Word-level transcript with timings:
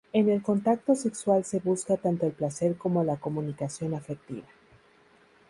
En 0.13 0.29
el 0.29 0.41
contacto 0.41 0.95
sexual 0.95 1.45
se 1.45 1.59
busca 1.59 1.95
tanto 1.95 2.25
el 2.25 2.31
placer 2.31 2.75
como 2.75 3.03
la 3.03 3.17
comunicación 3.17 3.93
afectiva. 3.93 4.47